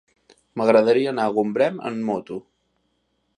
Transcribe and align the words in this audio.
M'agradaria 0.61 1.11
anar 1.11 1.25
a 1.31 1.35
Gombrèn 1.35 1.77
amb 1.91 2.03
moto. 2.09 2.39